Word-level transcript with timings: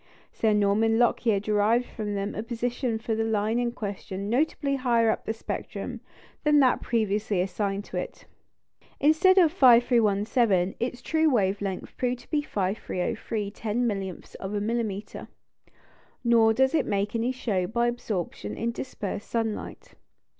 Sir 0.31 0.51
Norman 0.51 0.97
Lockyer 0.97 1.39
derived 1.39 1.85
from 1.85 2.15
them 2.15 2.33
a 2.33 2.41
position 2.41 2.97
for 2.97 3.13
the 3.13 3.23
line 3.23 3.59
in 3.59 3.71
question 3.71 4.31
notably 4.31 4.77
higher 4.77 5.11
up 5.11 5.27
in 5.27 5.31
the 5.31 5.37
spectrum 5.37 6.01
than 6.43 6.59
that 6.59 6.81
previously 6.81 7.39
assigned 7.39 7.85
to 7.85 7.97
it. 7.97 8.25
Instead 8.99 9.37
of 9.37 9.51
5,317, 9.51 10.73
its 10.79 11.03
true 11.03 11.29
wave 11.29 11.61
length 11.61 11.95
proved 11.97 12.21
to 12.21 12.31
be 12.31 12.41
5,303 12.41 13.51
ten 13.51 13.85
millionths 13.85 14.33
of 14.33 14.55
a 14.55 14.59
millimetre; 14.59 15.27
nor 16.23 16.51
does 16.51 16.73
it 16.73 16.87
make 16.87 17.13
any 17.13 17.31
show 17.31 17.67
by 17.67 17.85
absorption 17.85 18.57
in 18.57 18.71
dispersed 18.71 19.29
sunlight. 19.29 19.93